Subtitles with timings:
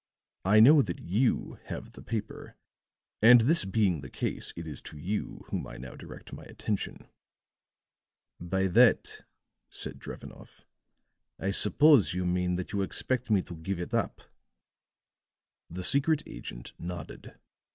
[0.45, 2.55] I know that you have the paper,
[3.21, 7.07] and this being the case, it is to you whom I now direct my attention."
[8.39, 9.23] "By that,"
[9.69, 10.65] said Drevenoff,
[11.37, 14.21] "I suppose you mean that you expect me to give it up."
[15.69, 17.37] The secret agent nodded.